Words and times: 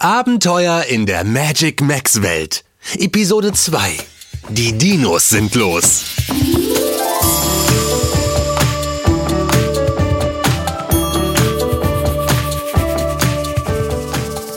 Abenteuer 0.00 0.84
in 0.84 1.06
der 1.06 1.24
Magic 1.24 1.80
Max 1.80 2.22
Welt. 2.22 2.62
Episode 2.98 3.52
2. 3.52 3.96
Die 4.48 4.78
Dinos 4.78 5.28
sind 5.28 5.56
los. 5.56 6.04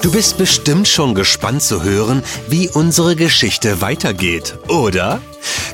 Du 0.04 0.12
bist 0.12 0.38
bestimmt 0.38 0.88
schon 0.88 1.16
gespannt 1.16 1.64
zu 1.64 1.82
hören, 1.82 2.22
wie 2.48 2.70
unsere 2.70 3.16
Geschichte 3.16 3.82
weitergeht, 3.82 4.60
oder? 4.68 5.24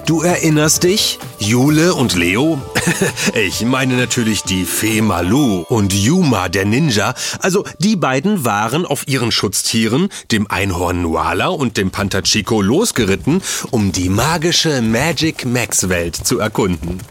Du 0.06 0.22
erinnerst 0.22 0.86
dich? 0.86 1.20
Jule 1.40 1.94
und 1.94 2.16
Leo? 2.16 2.60
ich 3.34 3.62
meine 3.62 3.96
natürlich 3.96 4.44
die 4.44 4.66
Fee 4.66 5.02
Malu 5.02 5.64
und 5.70 5.94
Yuma 5.94 6.50
der 6.50 6.66
Ninja. 6.66 7.14
Also 7.40 7.64
die 7.80 7.96
beiden 7.96 8.44
waren 8.44 8.86
auf 8.86 9.08
ihren 9.08 9.32
Schutztieren, 9.32 10.10
dem 10.32 10.50
Einhorn 10.50 11.02
Nuala 11.02 11.48
und 11.48 11.78
dem 11.78 11.92
Panther 11.92 12.24
Chico, 12.24 12.62
losgeritten, 12.62 13.42
um 13.70 13.92
die 13.92 14.10
magische 14.10 14.82
Magic 14.82 15.46
Max 15.46 15.90
Welt 15.90 16.16
zu 16.16 16.40
erkunden. 16.40 17.02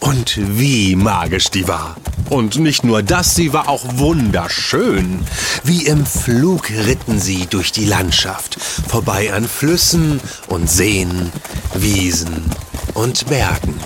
Und 0.00 0.38
wie 0.58 0.94
magisch 0.94 1.50
die 1.50 1.66
war. 1.66 1.96
Und 2.28 2.58
nicht 2.58 2.84
nur 2.84 3.02
das, 3.02 3.34
sie 3.34 3.52
war 3.52 3.68
auch 3.68 3.84
wunderschön. 3.96 5.20
Wie 5.64 5.86
im 5.86 6.04
Flug 6.04 6.68
ritten 6.70 7.18
sie 7.20 7.46
durch 7.46 7.72
die 7.72 7.86
Landschaft, 7.86 8.58
vorbei 8.88 9.32
an 9.32 9.48
Flüssen 9.48 10.20
und 10.48 10.70
Seen, 10.70 11.32
Wiesen 11.74 12.50
und 12.94 13.26
Bergen. 13.26 13.78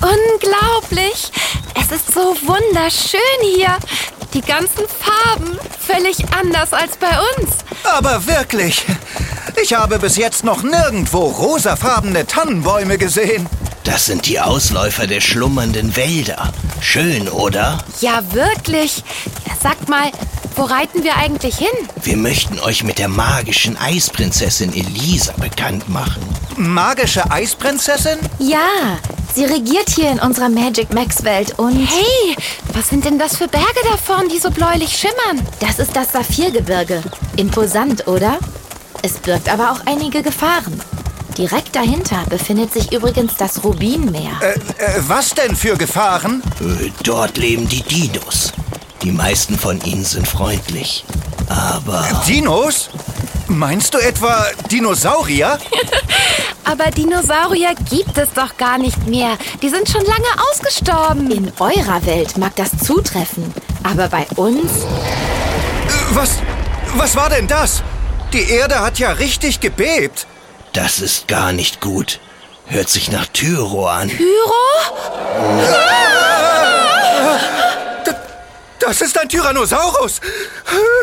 Unglaublich! 0.00 1.30
Es 1.74 1.90
ist 1.92 2.12
so 2.12 2.36
wunderschön 2.46 3.20
hier. 3.42 3.76
Die 4.32 4.40
ganzen 4.40 4.84
Farben 4.88 5.58
völlig 5.78 6.16
anders 6.32 6.72
als 6.72 6.96
bei 6.96 7.08
uns. 7.08 7.58
Aber 7.84 8.26
wirklich, 8.26 8.84
ich 9.62 9.74
habe 9.74 9.98
bis 9.98 10.16
jetzt 10.16 10.44
noch 10.44 10.62
nirgendwo 10.62 11.20
rosafarbene 11.26 12.26
Tannenbäume 12.26 12.98
gesehen. 12.98 13.46
Das 13.84 14.06
sind 14.06 14.26
die 14.26 14.40
Ausläufer 14.40 15.06
der 15.06 15.20
schlummernden 15.20 15.94
Wälder. 15.94 16.52
Schön, 16.80 17.28
oder? 17.28 17.78
Ja, 18.00 18.22
wirklich. 18.32 19.04
Sagt 19.62 19.88
mal, 19.88 20.10
wo 20.56 20.62
reiten 20.62 21.04
wir 21.04 21.16
eigentlich 21.16 21.56
hin? 21.56 21.88
Wir 22.02 22.16
möchten 22.16 22.58
euch 22.60 22.82
mit 22.84 22.98
der 22.98 23.08
magischen 23.08 23.76
Eisprinzessin 23.76 24.72
Elisa 24.72 25.32
bekannt 25.32 25.88
machen. 25.88 26.22
Magische 26.56 27.30
Eisprinzessin? 27.30 28.18
Ja, 28.38 28.98
sie 29.34 29.44
regiert 29.44 29.90
hier 29.90 30.10
in 30.10 30.20
unserer 30.20 30.48
Magic 30.48 30.92
Max 30.94 31.24
Welt 31.24 31.58
und... 31.58 31.76
Hey, 31.76 32.36
was 32.72 32.88
sind 32.88 33.04
denn 33.04 33.18
das 33.18 33.36
für 33.36 33.48
Berge 33.48 33.66
da 33.90 33.96
vorn, 33.96 34.28
die 34.28 34.38
so 34.38 34.50
bläulich 34.50 34.96
schimmern? 34.96 35.46
Das 35.60 35.78
ist 35.78 35.94
das 35.96 36.12
Saphirgebirge. 36.12 37.02
Imposant, 37.36 38.06
oder? 38.06 38.38
Es 39.02 39.14
birgt 39.14 39.48
aber 39.48 39.72
auch 39.72 39.80
einige 39.86 40.22
Gefahren. 40.22 40.80
Direkt 41.36 41.74
dahinter 41.74 42.24
befindet 42.28 42.72
sich 42.72 42.92
übrigens 42.92 43.36
das 43.36 43.64
Rubinmeer. 43.64 44.38
Äh, 44.40 44.52
äh, 44.82 45.00
was 45.08 45.30
denn 45.30 45.56
für 45.56 45.76
Gefahren? 45.76 46.42
Äh, 46.60 46.90
Dort 47.02 47.36
leben 47.36 47.68
die 47.68 47.82
Dinos. 47.82 48.52
Die 49.02 49.10
meisten 49.10 49.58
von 49.58 49.80
ihnen 49.82 50.04
sind 50.04 50.28
freundlich. 50.28 51.04
Aber 51.48 52.06
Dinos? 52.28 52.88
Meinst 53.48 53.94
du 53.94 53.98
etwa 53.98 54.46
Dinosaurier? 54.70 55.58
Aber 56.64 56.90
Dinosaurier 56.90 57.74
gibt 57.90 58.16
es 58.16 58.28
doch 58.34 58.56
gar 58.56 58.78
nicht 58.78 59.06
mehr. 59.06 59.36
Die 59.62 59.68
sind 59.68 59.88
schon 59.88 60.04
lange 60.04 60.26
ausgestorben. 60.50 61.30
In 61.30 61.52
eurer 61.58 62.04
Welt 62.06 62.36
mag 62.38 62.56
das 62.56 62.70
zutreffen. 62.82 63.52
Aber 63.82 64.08
bei 64.08 64.26
uns? 64.36 64.72
Was, 66.12 66.38
was 66.96 67.14
war 67.16 67.28
denn 67.28 67.46
das? 67.46 67.82
Die 68.32 68.48
Erde 68.50 68.80
hat 68.80 68.98
ja 68.98 69.12
richtig 69.12 69.60
gebebt. 69.60 70.26
das 70.72 70.98
ist 71.00 71.28
gar 71.28 71.52
nicht 71.52 71.80
gut. 71.80 72.18
Hört 72.66 72.88
sich 72.88 73.12
nach 73.12 73.26
Tyro 73.26 73.86
an. 73.86 74.08
Pyro? 74.08 74.64
Das 78.86 79.00
ist 79.00 79.18
ein 79.18 79.28
Tyrannosaurus. 79.28 80.20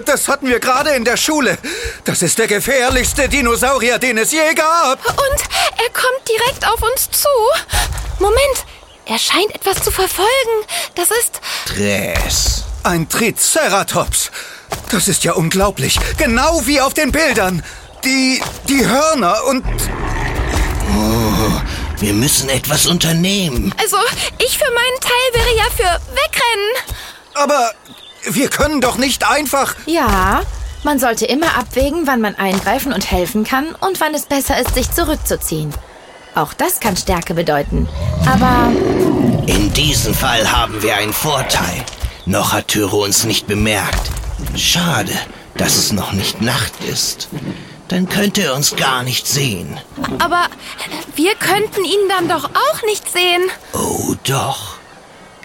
Das 0.05 0.27
hatten 0.27 0.47
wir 0.47 0.59
gerade 0.59 0.91
in 0.91 1.03
der 1.03 1.17
Schule. 1.17 1.57
Das 2.05 2.21
ist 2.21 2.37
der 2.37 2.47
gefährlichste 2.47 3.27
Dinosaurier, 3.27 3.97
den 3.97 4.19
es 4.19 4.31
je 4.31 4.53
gab. 4.53 5.03
Und 5.05 5.41
er 5.77 5.89
kommt 5.89 6.27
direkt 6.29 6.67
auf 6.67 6.81
uns 6.83 7.09
zu. 7.09 7.27
Moment, 8.19 8.65
er 9.05 9.17
scheint 9.17 9.55
etwas 9.55 9.83
zu 9.83 9.91
verfolgen. 9.91 10.29
Das 10.95 11.09
ist... 11.09 11.41
Dress. 11.65 12.63
Ein 12.83 13.09
Triceratops. 13.09 14.29
Das 14.91 15.07
ist 15.07 15.23
ja 15.23 15.33
unglaublich. 15.33 15.99
Genau 16.17 16.61
wie 16.65 16.79
auf 16.81 16.93
den 16.93 17.11
Bildern. 17.11 17.63
Die, 18.03 18.41
die 18.69 18.87
Hörner 18.87 19.43
und... 19.45 19.65
Wir 21.97 22.13
müssen 22.13 22.49
etwas 22.49 22.85
unternehmen. 22.85 23.73
Also, 23.79 23.97
ich 24.37 24.57
für 24.57 24.71
meinen 24.71 24.99
Teil 24.99 25.33
wäre 25.33 25.55
ja 25.55 25.65
für 25.75 25.99
wegrennen. 26.13 26.97
Aber 27.33 27.71
wir 28.23 28.49
können 28.49 28.81
doch 28.81 28.97
nicht 28.97 29.29
einfach... 29.29 29.75
Ja, 29.85 30.41
man 30.83 30.99
sollte 30.99 31.25
immer 31.25 31.57
abwägen, 31.57 32.07
wann 32.07 32.21
man 32.21 32.35
eingreifen 32.35 32.91
und 32.93 33.11
helfen 33.11 33.43
kann 33.43 33.75
und 33.79 33.99
wann 34.01 34.13
es 34.13 34.25
besser 34.25 34.59
ist, 34.59 34.73
sich 34.73 34.91
zurückzuziehen. 34.91 35.73
Auch 36.33 36.53
das 36.53 36.79
kann 36.79 36.95
Stärke 36.97 37.33
bedeuten. 37.33 37.87
Aber 38.25 38.71
In 39.47 39.71
diesem 39.73 40.13
Fall 40.13 40.51
haben 40.51 40.81
wir 40.81 40.95
einen 40.95 41.13
Vorteil. 41.13 41.83
Noch 42.25 42.53
hat 42.53 42.69
Tyro 42.69 43.03
uns 43.03 43.25
nicht 43.25 43.47
bemerkt. 43.47 44.09
Schade, 44.55 45.11
dass 45.57 45.75
es 45.75 45.91
noch 45.91 46.13
nicht 46.13 46.41
Nacht 46.41 46.73
ist. 46.89 47.29
Dann 47.89 48.07
könnte 48.07 48.43
er 48.43 48.55
uns 48.55 48.75
gar 48.75 49.03
nicht 49.03 49.27
sehen. 49.27 49.79
Aber 50.19 50.45
wir 51.15 51.35
könnten 51.35 51.83
ihn 51.83 52.07
dann 52.07 52.29
doch 52.29 52.45
auch 52.45 52.81
nicht 52.85 53.11
sehen. 53.11 53.41
Oh 53.73 54.15
doch. 54.23 54.75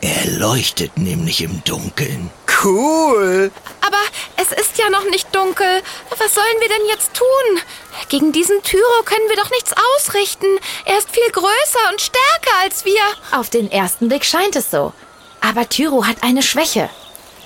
Er 0.06 0.30
leuchtet 0.38 0.96
nämlich 0.98 1.42
im 1.42 1.64
Dunkeln. 1.64 2.30
Cool. 2.62 3.50
Aber 3.84 3.98
es 4.36 4.52
ist 4.52 4.78
ja 4.78 4.88
noch 4.88 5.04
nicht 5.10 5.34
dunkel. 5.34 5.82
Was 6.10 6.32
sollen 6.32 6.60
wir 6.60 6.68
denn 6.68 6.86
jetzt 6.88 7.12
tun? 7.14 7.60
Gegen 8.08 8.30
diesen 8.30 8.62
Tyro 8.62 9.02
können 9.04 9.28
wir 9.28 9.34
doch 9.34 9.50
nichts 9.50 9.72
ausrichten. 9.96 10.46
Er 10.84 10.98
ist 10.98 11.10
viel 11.10 11.28
größer 11.32 11.90
und 11.90 12.00
stärker 12.00 12.56
als 12.62 12.84
wir. 12.84 13.00
Auf 13.32 13.50
den 13.50 13.68
ersten 13.68 14.06
Blick 14.06 14.24
scheint 14.24 14.54
es 14.54 14.70
so. 14.70 14.92
Aber 15.40 15.68
Tyro 15.68 16.06
hat 16.06 16.22
eine 16.22 16.44
Schwäche. 16.44 16.88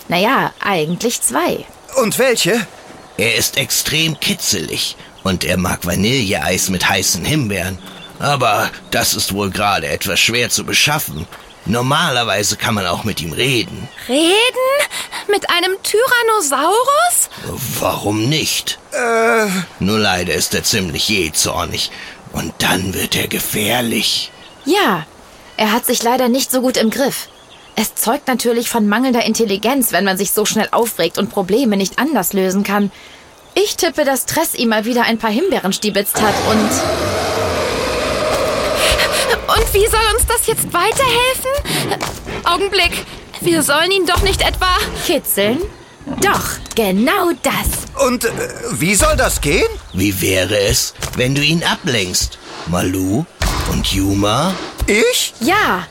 Naja, 0.09 0.53
eigentlich 0.61 1.23
zwei. 1.23 1.65
Und 1.97 2.19
welche? 2.19 2.67
Er 3.17 3.37
ist 3.37 3.57
extrem 3.57 4.21
kitzelig 4.21 4.97
und 5.23 5.45
er 5.45 5.57
mag 5.57 5.87
Vanilleeis 5.87 6.69
mit 6.69 6.87
heißen 6.87 7.25
Himbeeren. 7.25 7.79
Aber 8.19 8.71
das 8.91 9.15
ist 9.15 9.33
wohl 9.33 9.49
gerade 9.49 9.87
etwas 9.87 10.21
schwer 10.21 10.51
zu 10.51 10.65
beschaffen. 10.65 11.27
Normalerweise 11.67 12.57
kann 12.57 12.75
man 12.75 12.87
auch 12.87 13.05
mit 13.05 13.21
ihm 13.21 13.33
reden. 13.33 13.89
Reden? 14.09 14.33
Mit 15.29 15.49
einem 15.51 15.77
Tyrannosaurus? 15.83 17.31
Warum 17.81 18.29
nicht? 18.29 18.79
Äh, 18.93 19.47
Nur 19.79 19.99
leider 19.99 20.35
ist 20.35 20.55
er 20.55 20.65
ziemlich 20.65 21.09
jähzornig. 21.09 21.91
Und 22.33 22.55
dann 22.59 22.95
wird 22.95 23.17
er 23.17 23.29
gefährlich. 23.29 24.33
Ja, 24.65 25.07
er 25.57 25.73
hat 25.73 25.87
sich 25.87 26.03
leider 26.03 26.29
nicht 26.29 26.51
so 26.51 26.61
gut 26.61 26.77
im 26.77 26.91
Griff. 26.91 27.29
Es 27.77 27.95
zeugt 27.95 28.29
natürlich 28.29 28.69
von 28.69 28.89
mangelnder 28.89 29.25
Intelligenz, 29.25 29.93
wenn 29.93 30.05
man 30.05 30.19
sich 30.19 30.33
so 30.33 30.45
schnell 30.45 30.69
aufregt 30.71 31.19
und 31.19 31.31
Probleme 31.31 31.77
nicht 31.77 31.99
anders 31.99 32.33
lösen 32.33 32.63
kann. 32.65 32.91
Ich 33.55 33.77
tippe, 33.77 34.05
dass 34.05 34.27
Tress 34.27 34.55
ihm 34.55 34.69
mal 34.71 34.85
wieder 34.85 35.03
ein 35.05 35.19
paar 35.19 35.31
Himbeeren 35.31 35.73
stibitzt 35.73 36.21
hat 36.21 36.35
und... 36.51 37.30
Und 39.57 39.75
wie 39.75 39.87
soll 39.87 40.01
uns 40.15 40.27
das 40.27 40.47
jetzt 40.47 40.73
weiterhelfen? 40.73 42.01
Augenblick, 42.45 43.05
wir 43.41 43.63
sollen 43.63 43.91
ihn 43.91 44.07
doch 44.07 44.23
nicht 44.23 44.43
etwa... 44.43 44.69
Kitzeln? 45.07 45.59
Doch, 46.23 46.43
genau 46.75 47.31
das. 47.43 48.07
und 48.07 48.25
äh, 48.25 48.31
wie 48.73 48.95
soll 48.95 49.17
das 49.17 49.41
gehen? 49.41 49.69
Wie 49.93 50.21
wäre 50.21 50.59
es, 50.59 50.95
wenn 51.17 51.35
du 51.35 51.43
ihn 51.43 51.63
ablenkst? 51.65 52.39
Malu 52.69 53.25
und 53.71 53.93
Yuma? 53.93 54.55
Ich? 54.87 55.35
Ja, 55.41 55.87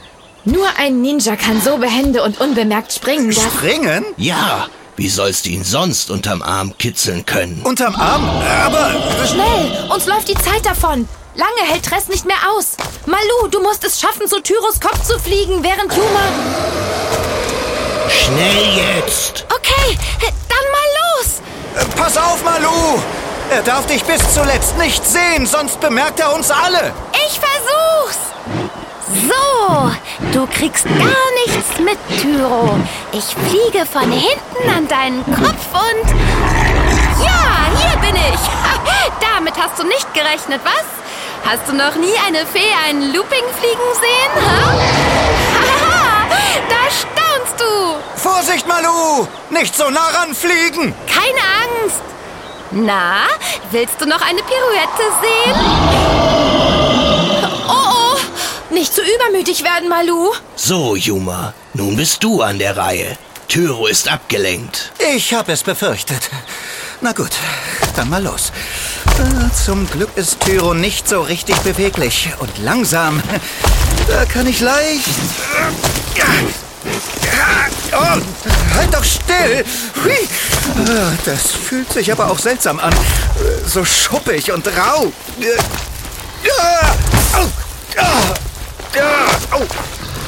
nur 0.46 0.68
ein 0.78 1.02
Ninja 1.02 1.36
kann 1.36 1.62
so 1.62 1.78
behende 1.78 2.24
und 2.24 2.40
unbemerkt 2.40 2.92
springen, 2.94 3.30
dass... 3.30 3.44
Springen? 3.44 4.06
Ja, 4.18 4.68
wie 4.96 5.10
sollst 5.10 5.46
du 5.46 5.50
ihn 5.50 5.64
sonst 5.64 6.10
unterm 6.12 6.42
Arm 6.42 6.78
kitzeln 6.78 7.26
können? 7.26 7.62
Unterm 7.64 7.96
Arm? 7.96 8.24
Aber... 8.64 8.92
Schnell, 9.28 9.90
uns 9.94 10.06
läuft 10.06 10.28
die 10.28 10.34
Zeit 10.36 10.66
davon. 10.66 11.08
Lange 11.40 11.72
hält 11.72 11.86
Tress 11.86 12.10
nicht 12.10 12.26
mehr 12.26 12.36
aus. 12.54 12.76
Malu, 13.06 13.48
du 13.50 13.62
musst 13.62 13.86
es 13.86 13.98
schaffen, 13.98 14.28
zu 14.28 14.42
Tyros 14.42 14.78
Kopf 14.82 15.02
zu 15.04 15.18
fliegen, 15.18 15.64
während 15.64 15.94
Juma... 15.94 16.20
Schnell 18.10 18.76
jetzt! 18.76 19.46
Okay, 19.50 19.98
dann 20.50 20.66
mal 20.74 20.90
los. 21.00 21.42
Äh, 21.78 21.86
pass 21.98 22.18
auf, 22.18 22.44
Malu! 22.44 23.00
Er 23.52 23.62
darf 23.62 23.86
dich 23.86 24.04
bis 24.04 24.34
zuletzt 24.34 24.78
nicht 24.78 25.06
sehen, 25.06 25.46
sonst 25.46 25.80
bemerkt 25.80 26.20
er 26.20 26.34
uns 26.36 26.52
alle. 26.52 26.92
Ich 27.14 27.40
versuch's. 27.40 28.20
So, 29.30 29.92
du 30.34 30.46
kriegst 30.48 30.84
gar 30.84 31.30
nichts 31.46 31.80
mit, 31.80 32.22
Tyro. 32.22 32.78
Ich 33.14 33.24
fliege 33.48 33.86
von 33.86 34.12
hinten 34.12 34.70
an 34.76 34.90
deinen 34.90 35.24
Kopf 35.24 35.66
und... 35.72 36.10
Ja! 37.24 37.50
hast 39.60 39.78
du 39.78 39.84
nicht 39.84 40.14
gerechnet, 40.14 40.62
was? 40.64 41.09
Hast 41.52 41.68
du 41.68 41.74
noch 41.74 41.96
nie 41.96 42.14
eine 42.28 42.46
Fee 42.46 42.72
einen 42.88 43.12
Looping 43.12 43.44
fliegen 43.60 43.90
sehen? 44.00 44.34
Ha? 44.46 44.72
Haha, 45.58 46.28
da 46.70 46.84
staunst 46.92 47.60
du. 47.60 48.22
Vorsicht, 48.22 48.68
Malu! 48.68 49.26
Nicht 49.50 49.76
so 49.76 49.90
nah 49.90 50.10
ranfliegen! 50.10 50.94
Keine 51.08 51.42
Angst. 51.64 52.02
Na, 52.70 53.24
willst 53.72 54.00
du 54.00 54.06
noch 54.06 54.22
eine 54.22 54.42
Pirouette 54.44 55.06
sehen? 55.24 55.56
Oh 57.68 58.14
oh, 58.14 58.18
nicht 58.70 58.94
zu 58.94 59.02
übermütig 59.02 59.64
werden, 59.64 59.90
Malu. 59.90 60.32
So, 60.56 60.96
Juma, 60.96 61.56
nun 61.74 61.96
bist 61.96 62.24
du 62.24 62.44
an 62.44 62.60
der 62.60 62.78
Reihe. 62.78 63.18
Tyro 63.48 63.88
ist 63.88 64.08
abgelenkt. 64.08 64.92
Ich 65.16 65.34
habe 65.34 65.52
es 65.54 65.64
befürchtet. 65.64 66.30
Na 67.02 67.12
gut, 67.12 67.32
dann 68.00 68.10
mal 68.10 68.24
los. 68.24 68.54
Äh, 69.20 69.54
Zum 69.54 69.90
Glück 69.90 70.10
ist 70.16 70.40
Tyro 70.40 70.74
nicht 70.74 71.10
so 71.10 71.22
richtig 71.22 71.58
beweglich 71.58 72.30
und 72.40 72.58
langsam. 72.60 73.22
Da 74.08 74.26
kann 74.26 74.48
ich 74.48 74.60
leicht. 74.62 75.06
Oh, 77.92 78.76
halt 78.76 78.94
doch 78.94 79.04
still! 79.04 79.66
Hui. 80.04 80.12
Äh, 80.12 81.18
Das 81.26 81.52
fühlt 81.52 81.92
sich 81.92 82.12
aber 82.12 82.32
auch 82.32 82.40
seltsam 82.40 82.80
an. 82.80 82.94
Äh, 82.94 83.68
So 83.68 83.84
schuppig 83.84 84.52
und 84.52 84.66
rau. 84.68 85.12
Äh, 85.42 85.58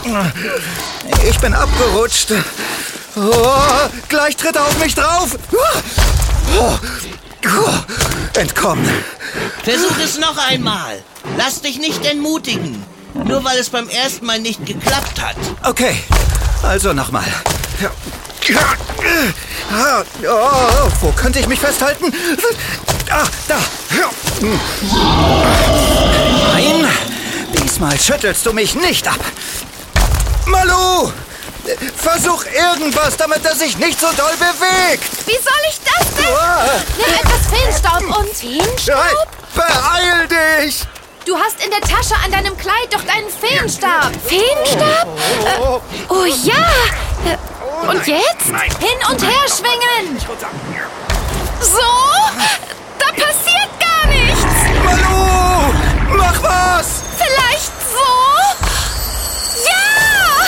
ah. 0.05 0.25
Ich 1.27 1.39
bin 1.39 1.53
abgerutscht. 1.53 2.33
Oh, 3.15 3.89
gleich 4.09 4.35
tritt 4.35 4.57
er 4.57 4.63
auf 4.63 4.77
mich 4.77 4.93
drauf. 4.93 5.37
Oh, 5.53 5.57
oh, 6.59 6.77
entkommen. 8.35 8.87
Versuch 9.63 9.97
es 10.03 10.17
noch 10.17 10.37
einmal. 10.37 11.03
Lass 11.37 11.61
dich 11.61 11.79
nicht 11.79 12.05
entmutigen. 12.05 12.83
Nur 13.13 13.43
weil 13.43 13.57
es 13.59 13.69
beim 13.69 13.89
ersten 13.89 14.25
Mal 14.25 14.39
nicht 14.39 14.65
geklappt 14.65 15.21
hat. 15.21 15.35
Okay, 15.63 15.95
also 16.63 16.93
nochmal. 16.93 17.25
Ah, 19.71 20.03
Oh, 20.27 20.89
wo 21.01 21.11
könnte 21.11 21.39
ich 21.39 21.47
mich 21.47 21.59
festhalten? 21.59 22.11
Ah, 23.09 23.23
da. 23.47 23.57
Nein, 26.53 26.87
diesmal 27.53 27.99
schüttelst 27.99 28.45
du 28.45 28.53
mich 28.53 28.75
nicht 28.75 29.07
ab. 29.07 29.19
Malu, 30.45 31.11
versuch 31.95 32.43
irgendwas, 32.45 33.17
damit 33.17 33.45
er 33.45 33.55
sich 33.55 33.77
nicht 33.77 33.99
so 33.99 34.07
doll 34.17 34.33
bewegt. 34.37 35.03
Wie 35.27 35.33
soll 35.33 35.61
ich 35.69 35.79
das 35.85 36.10
Nimm 36.97 37.13
etwas 37.15 37.47
Feenstaub 37.49 38.17
und... 38.17 38.29
Feenstaub? 38.35 39.27
Beeil 39.55 40.27
dich! 40.27 40.83
Du 41.25 41.37
hast 41.37 41.63
in 41.63 41.69
der 41.69 41.81
Tasche 41.81 42.15
an 42.25 42.31
deinem 42.31 42.57
Kleid 42.57 42.91
doch 42.91 43.03
deinen 43.03 43.29
Feenstab. 43.29 44.11
Feenstab? 44.25 45.07
Äh, 45.45 45.79
oh 46.09 46.25
ja. 46.25 46.65
Äh, 47.25 47.37
und 47.87 48.07
jetzt? 48.07 48.47
Hin 48.79 48.99
und 49.09 49.21
her 49.21 49.47
schwingen. 49.47 50.17
So? 51.59 51.81
Da 52.97 53.05
passiert 53.13 53.71
gar 53.79 54.07
nichts. 54.07 54.43
Malu, 54.83 55.73
mach 56.17 56.41
was! 56.41 57.03
Vielleicht 57.17 57.73
so? 57.93 58.09
Ja! 59.69 60.47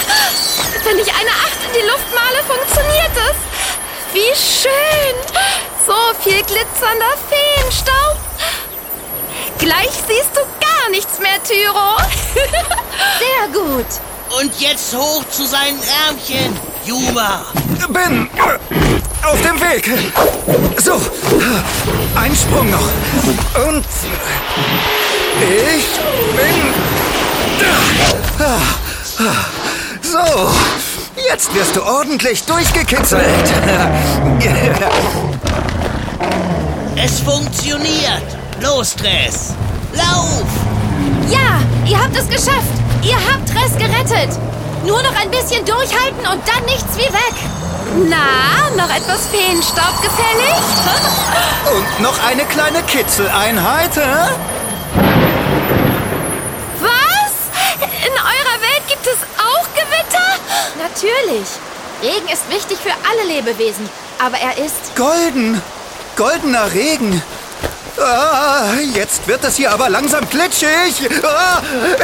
Wenn 0.84 0.98
ich 0.98 1.14
eine 1.14 1.30
Acht 1.30 1.60
in 1.68 1.74
die 1.74 1.86
Luft 1.88 2.10
male, 2.14 2.44
funktioniert 2.48 3.16
es. 3.16 3.38
Wie 4.14 4.36
schön. 4.36 5.33
So 5.86 5.94
viel 6.22 6.42
glitzernder 6.44 7.18
Feenstaub. 7.30 8.18
Gleich 9.60 9.92
siehst 10.08 10.32
du 10.34 10.40
gar 10.62 10.90
nichts 10.92 11.20
mehr, 11.20 11.44
Tyro. 11.44 11.98
Sehr 13.20 13.50
gut. 13.52 13.86
Und 14.40 14.62
jetzt 14.62 14.96
hoch 14.96 15.26
zu 15.30 15.46
seinen 15.46 15.82
Ärmchen. 16.08 16.58
Juma. 16.86 17.46
Bin 17.90 18.30
auf 19.24 19.42
dem 19.42 19.60
Weg. 19.60 19.92
So, 20.82 21.02
ein 22.16 22.34
Sprung 22.36 22.70
noch. 22.70 22.88
Und 23.68 23.86
ich 25.42 25.86
bin. 26.38 26.74
So, 30.02 30.50
jetzt 31.30 31.54
wirst 31.54 31.76
du 31.76 31.84
ordentlich 31.84 32.44
durchgekitzelt. 32.44 33.24
Es 36.95 37.19
funktioniert. 37.22 38.24
Los, 38.62 38.95
Dress. 38.95 39.54
Lauf. 39.94 40.44
Ja, 41.30 41.60
ihr 41.86 42.00
habt 42.00 42.16
es 42.16 42.28
geschafft. 42.30 42.74
Ihr 43.01 43.16
habt 43.16 43.50
Ress 43.50 43.75
gerettet. 43.78 44.38
Nur 44.86 45.01
noch 45.01 45.16
ein 45.16 45.31
bisschen 45.31 45.66
durchhalten 45.66 46.25
und 46.31 46.42
dann 46.48 46.66
nichts 46.66 46.95
wie 46.95 47.12
weg. 47.12 47.36
Na, 48.10 48.69
noch 48.75 48.90
etwas 48.95 49.28
Feenstaub 49.28 50.01
gefällig? 50.01 50.56
Und 51.75 52.01
noch 52.01 52.24
eine 52.28 52.44
kleine 52.45 52.81
Kitzeleinheit, 52.84 53.96
hä? 53.96 54.31
Was? 56.81 57.34
In 58.06 58.12
eurer 58.12 58.62
Welt 58.62 58.88
gibt 58.88 59.06
es 59.06 59.18
auch 59.38 59.68
Gewitter? 59.74 60.39
Natürlich. 60.81 61.48
Regen 62.01 62.28
ist 62.31 62.50
wichtig 62.50 62.78
für 62.78 62.94
alle 63.10 63.28
Lebewesen. 63.28 63.88
Aber 64.19 64.38
er 64.38 64.57
ist... 64.57 64.96
Golden. 64.96 65.62
Goldener 66.15 66.71
Regen. 66.74 67.21
Ah, 68.00 68.74
jetzt 68.94 69.27
wird 69.27 69.44
es 69.44 69.56
hier 69.56 69.71
aber 69.71 69.89
langsam 69.89 70.27
glitschig. 70.30 71.10
Ah, 71.24 71.62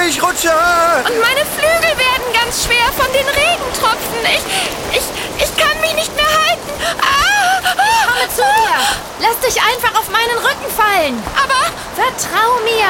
ich 0.07 0.21
rutsche. 0.21 0.49
Und 0.49 1.19
meine 1.21 1.45
Flügel 1.55 1.97
werden 1.97 2.33
ganz 2.33 2.65
schwer 2.65 2.85
von 2.97 3.11
den 3.13 3.27
Regentropfen. 3.27 4.21
Ich, 4.25 4.97
ich, 4.97 5.43
ich 5.43 5.57
kann 5.57 5.79
mich 5.81 5.93
nicht 5.93 6.15
mehr 6.15 6.25
halten. 6.25 6.69
Ah, 7.01 7.61
Komme 8.05 8.27
zu 8.35 8.41
mir. 8.41 8.79
Lass 9.19 9.39
dich 9.39 9.61
einfach 9.61 9.99
auf 9.99 10.09
meinen 10.09 10.37
Rücken 10.37 10.71
fallen. 10.75 11.23
Aber 11.35 11.69
vertrau 11.95 12.59
mir. 12.63 12.89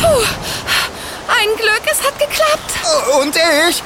Puh. 0.00 0.24
Ein 1.28 1.56
Glück, 1.56 1.89
es 2.00 2.06
hat 2.06 2.18
geklappt. 2.18 2.72
Und 3.20 3.34
ich, 3.36 3.82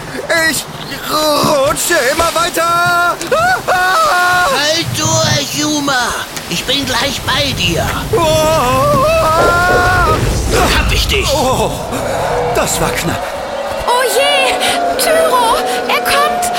ich 0.50 0.64
rutsche 1.10 1.94
immer 2.12 2.34
weiter. 2.34 3.16
Ah, 3.66 4.46
Halt 4.50 4.86
durch, 4.96 5.54
Juma. 5.54 6.14
Ich 6.50 6.64
bin 6.64 6.84
gleich 6.86 7.20
bei 7.22 7.52
dir. 7.52 7.86
oh, 8.12 9.04
Hab 10.78 10.92
ich 10.92 11.06
dich. 11.08 11.28
oh, 11.34 11.70
das 12.54 12.80
war 12.80 12.90
knapp. 12.90 13.22
Oh 13.86 14.02
je, 14.14 14.54
Tyro, 15.02 15.56
er 15.88 16.00
kommt. 16.02 16.52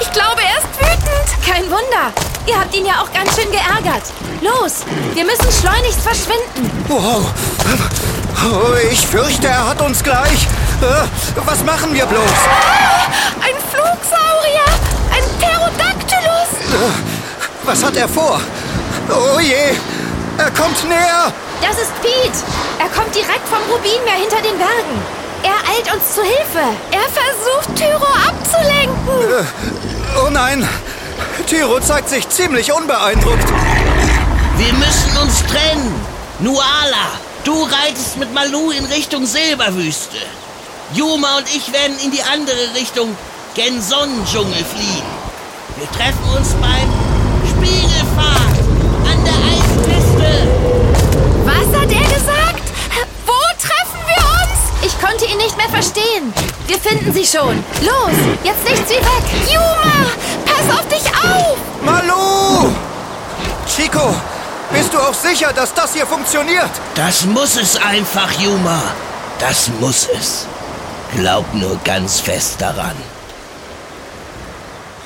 Ich 0.00 0.10
glaube, 0.12 0.42
er 0.42 0.58
ist 0.58 0.78
wütend. 0.78 1.46
Kein 1.46 1.64
Wunder. 1.70 2.12
Ihr 2.46 2.58
habt 2.58 2.74
ihn 2.74 2.84
ja 2.86 2.94
auch 3.02 3.12
ganz 3.12 3.34
schön 3.36 3.50
geärgert. 3.50 4.02
Los, 4.40 4.84
wir 5.14 5.24
müssen 5.24 5.50
schleunigst 5.52 6.00
verschwinden. 6.00 6.84
Wow. 6.88 7.26
Oh, 8.44 8.74
ich 8.90 9.06
fürchte, 9.06 9.46
er 9.48 9.68
hat 9.68 9.80
uns 9.80 10.02
gleich. 10.02 10.46
Äh, 10.80 11.06
Was 11.46 11.62
machen 11.64 11.94
wir 11.94 12.06
bloß? 12.06 12.22
Ein 13.40 13.56
Flugsaurier, 13.70 14.66
ein 15.12 15.22
Pterodactylus. 15.38 16.48
Was 17.64 17.84
hat 17.84 17.96
er 17.96 18.08
vor? 18.08 18.40
Oh 19.08 19.38
je, 19.38 19.76
er 20.38 20.50
kommt 20.50 20.88
näher. 20.88 21.32
Das 21.60 21.78
ist 21.80 21.92
Pete. 22.02 22.38
Er 22.80 22.88
kommt 22.88 23.14
direkt 23.14 23.46
vom 23.48 23.60
Rubinmeer 23.72 24.14
hinter 24.20 24.42
den 24.42 24.58
Bergen. 24.58 25.02
Er 25.44 25.72
eilt 25.72 25.92
uns 25.94 26.14
zu 26.14 26.22
Hilfe. 26.22 26.76
Er 26.90 27.08
versucht, 27.08 27.76
Tyro 27.76 28.06
abzulenken. 28.28 29.46
Oh 30.24 30.30
nein, 30.30 30.68
Tyro 31.46 31.78
zeigt 31.80 32.08
sich 32.08 32.28
ziemlich 32.28 32.72
unbeeindruckt. 32.72 33.48
Wir 34.56 34.72
müssen 34.74 35.16
uns 35.22 35.42
trennen. 35.46 35.94
Nuala, 36.40 37.12
du 37.44 37.62
reitest 37.62 38.16
mit 38.18 38.32
Malu 38.32 38.70
in 38.70 38.84
Richtung 38.86 39.26
Silberwüste. 39.26 40.18
Juma 40.94 41.38
und 41.38 41.48
ich 41.54 41.72
werden 41.72 41.98
in 42.04 42.10
die 42.10 42.22
andere 42.22 42.74
Richtung, 42.74 43.16
gen 43.54 43.80
Sonnendschungel 43.80 44.64
fliegen. 44.64 45.12
Wir 45.76 45.90
treffen 45.92 46.24
uns 46.36 46.54
beim 46.54 46.88
Spiegelfahrt 47.48 48.58
an 49.10 49.24
der 49.24 49.34
Eispiste. 49.50 50.48
Was 51.44 51.80
hat 51.80 51.90
er 51.90 52.14
gesagt? 52.14 52.62
Wo 53.26 53.40
treffen 53.58 54.02
wir 54.06 54.22
uns? 54.24 54.86
Ich 54.86 55.00
konnte 55.00 55.24
ihn 55.24 55.38
nicht 55.38 55.56
mehr 55.56 55.68
verstehen. 55.68 56.32
Wir 56.66 56.78
finden 56.78 57.12
sie 57.12 57.26
schon. 57.26 57.64
Los, 57.80 58.16
jetzt 58.44 58.64
nichts 58.64 58.90
wie 58.90 58.96
weg. 58.96 59.24
Juma, 59.50 60.06
pass 60.44 60.78
auf 60.78 60.86
dich 60.88 61.06
auf. 61.08 61.56
Malu! 61.82 62.70
Chico, 63.66 64.14
bist 64.72 64.92
du 64.92 64.98
auch 64.98 65.14
sicher, 65.14 65.52
dass 65.52 65.74
das 65.74 65.94
hier 65.94 66.06
funktioniert? 66.06 66.70
Das 66.94 67.24
muss 67.24 67.56
es 67.56 67.76
einfach, 67.76 68.30
Juma. 68.40 68.82
Das 69.38 69.70
muss 69.80 70.08
es. 70.18 70.46
Glaub 71.16 71.52
nur 71.54 71.78
ganz 71.84 72.20
fest 72.20 72.56
daran. 72.60 72.96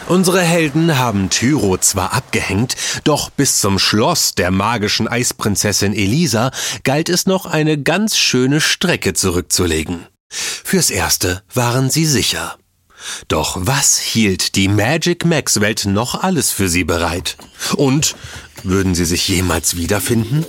Unsere 0.09 0.41
Helden 0.41 0.99
haben 0.99 1.31
Tyro 1.31 1.79
zwar 1.79 2.13
abgehängt, 2.13 2.77
doch 3.03 3.29
bis 3.29 3.61
zum 3.61 3.81
Schloss 3.81 4.37
der 4.37 4.53
magischen 4.53 5.09
Eisprinzessin 5.09 5.93
Elisa 5.95 6.53
galt 6.85 7.09
es 7.09 7.27
noch 7.27 7.45
eine 7.45 7.77
ganz 7.83 8.17
schöne 8.17 8.61
Strecke 8.61 9.15
zurückzulegen. 9.15 10.07
Fürs 10.29 10.91
Erste 10.91 11.43
waren 11.53 11.91
sie 11.91 12.07
sicher. 12.07 12.57
Doch 13.29 13.57
was 13.61 13.99
hielt 13.99 14.55
die 14.55 14.69
Magic 14.69 15.25
Max 15.25 15.61
Welt 15.61 15.87
noch 15.87 16.23
alles 16.23 16.53
für 16.53 16.69
sie 16.69 16.85
bereit? 16.85 17.37
Und 17.75 18.15
würden 18.63 18.95
sie 18.95 19.05
sich 19.05 19.29
jemals 19.29 19.77
wiederfinden? 19.77 20.45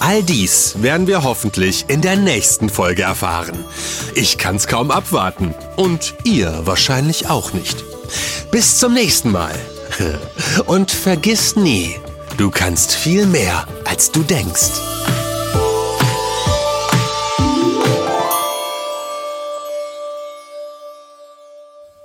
All 0.00 0.22
dies 0.22 0.74
werden 0.82 1.06
wir 1.06 1.22
hoffentlich 1.22 1.86
in 1.88 2.00
der 2.00 2.16
nächsten 2.16 2.68
Folge 2.68 3.02
erfahren. 3.02 3.64
Ich 4.14 4.38
kann's 4.38 4.66
kaum 4.66 4.90
abwarten. 4.90 5.54
Und 5.76 6.14
ihr 6.24 6.62
wahrscheinlich 6.64 7.28
auch 7.28 7.52
nicht. 7.52 7.82
Bis 8.50 8.78
zum 8.78 8.94
nächsten 8.94 9.30
Mal. 9.30 9.54
Und 10.66 10.90
vergiss 10.90 11.56
nie, 11.56 11.96
du 12.36 12.50
kannst 12.50 12.92
viel 12.94 13.26
mehr, 13.26 13.66
als 13.84 14.10
du 14.10 14.22
denkst. 14.22 14.70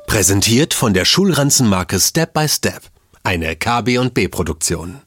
Präsentiert 0.06 0.74
von 0.74 0.94
der 0.94 1.06
Schulranzenmarke 1.06 2.00
Step 2.00 2.34
by 2.34 2.48
Step, 2.48 2.82
eine 3.24 3.56
KB&B 3.56 4.30
Produktion. 4.30 5.02